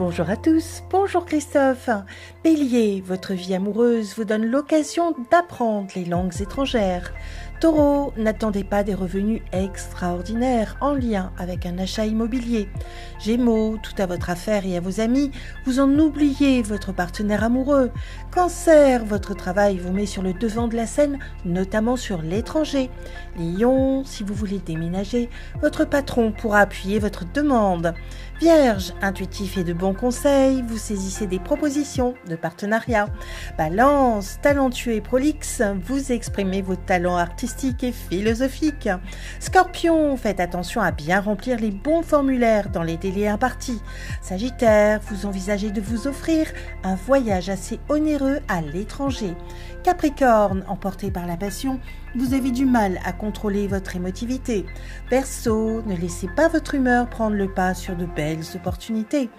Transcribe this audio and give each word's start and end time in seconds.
Bonjour 0.00 0.30
à 0.30 0.36
tous, 0.38 0.82
bonjour 0.88 1.26
Christophe. 1.26 1.90
Bélier, 2.42 3.04
votre 3.06 3.34
vie 3.34 3.54
amoureuse 3.54 4.14
vous 4.16 4.24
donne 4.24 4.46
l'occasion 4.46 5.14
d'apprendre 5.30 5.90
les 5.94 6.06
langues 6.06 6.40
étrangères. 6.40 7.12
Taureau, 7.60 8.14
n'attendez 8.16 8.64
pas 8.64 8.82
des 8.82 8.94
revenus 8.94 9.42
extraordinaires 9.52 10.78
en 10.80 10.94
lien 10.94 11.30
avec 11.36 11.66
un 11.66 11.76
achat 11.76 12.06
immobilier. 12.06 12.70
Gémeaux, 13.18 13.76
tout 13.76 13.92
à 14.00 14.06
votre 14.06 14.30
affaire 14.30 14.64
et 14.64 14.78
à 14.78 14.80
vos 14.80 15.02
amis, 15.02 15.30
vous 15.66 15.78
en 15.78 15.90
oubliez 15.98 16.62
votre 16.62 16.92
partenaire 16.92 17.44
amoureux. 17.44 17.90
Cancer, 18.34 19.04
votre 19.04 19.34
travail 19.34 19.76
vous 19.76 19.92
met 19.92 20.06
sur 20.06 20.22
le 20.22 20.32
devant 20.32 20.68
de 20.68 20.76
la 20.76 20.86
scène, 20.86 21.18
notamment 21.44 21.96
sur 21.96 22.22
l'étranger. 22.22 22.88
Lion, 23.36 24.04
si 24.06 24.24
vous 24.24 24.32
voulez 24.32 24.60
déménager, 24.60 25.28
votre 25.60 25.84
patron 25.84 26.32
pourra 26.32 26.60
appuyer 26.60 26.98
votre 26.98 27.30
demande. 27.30 27.92
Vierge, 28.40 28.94
intuitif 29.02 29.58
et 29.58 29.64
de 29.64 29.74
bons 29.90 29.98
conseils, 29.98 30.62
vous 30.62 30.78
saisissez 30.78 31.26
des 31.26 31.38
propositions 31.38 32.14
de 32.28 32.36
partenariat. 32.36 33.08
Balance, 33.58 34.38
talentueux 34.40 34.92
et 34.92 35.00
prolixe, 35.00 35.62
vous 35.84 36.12
exprimez 36.12 36.62
vos 36.62 36.76
talents 36.76 37.16
artistiques 37.16 37.82
et 37.82 37.92
philosophiques. 37.92 38.88
Scorpion, 39.40 40.16
faites 40.16 40.38
attention 40.38 40.80
à 40.80 40.92
bien 40.92 41.20
remplir 41.20 41.58
les 41.58 41.72
bons 41.72 42.02
formulaires 42.02 42.70
dans 42.70 42.84
les 42.84 42.96
délais 42.96 43.26
impartis. 43.26 43.80
Sagittaire, 44.22 45.00
vous 45.08 45.26
envisagez 45.26 45.70
de 45.70 45.80
vous 45.80 46.06
offrir 46.06 46.46
un 46.84 46.94
voyage 46.94 47.48
assez 47.48 47.80
onéreux 47.88 48.38
à 48.48 48.60
l'étranger. 48.60 49.34
Capricorne, 49.82 50.62
emporté 50.68 51.10
par 51.10 51.26
la 51.26 51.36
passion, 51.36 51.80
vous 52.14 52.34
avez 52.34 52.50
du 52.50 52.66
mal 52.66 52.98
à 53.04 53.12
contrôler 53.12 53.66
votre 53.66 53.96
émotivité. 53.96 54.66
Verseau, 55.10 55.82
ne 55.82 55.96
laissez 55.96 56.28
pas 56.36 56.48
votre 56.48 56.74
humeur 56.74 57.08
prendre 57.08 57.36
le 57.36 57.52
pas 57.52 57.72
sur 57.72 57.96
de 57.96 58.04
belles 58.04 58.44
opportunités. 58.54 59.30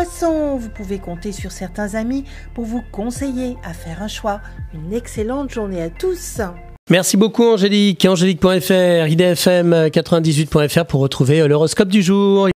Vous 0.00 0.68
pouvez 0.68 1.00
compter 1.00 1.32
sur 1.32 1.50
certains 1.50 1.96
amis 1.96 2.24
pour 2.54 2.64
vous 2.64 2.82
conseiller 2.92 3.56
à 3.64 3.72
faire 3.72 4.00
un 4.00 4.06
choix. 4.06 4.40
Une 4.72 4.92
excellente 4.92 5.50
journée 5.50 5.82
à 5.82 5.90
tous. 5.90 6.40
Merci 6.88 7.16
beaucoup 7.16 7.44
Angélique. 7.44 8.06
Angélique.fr, 8.06 9.08
idfm98.fr 9.08 10.84
pour 10.84 11.00
retrouver 11.00 11.46
l'horoscope 11.48 11.88
du 11.88 12.02
jour. 12.02 12.46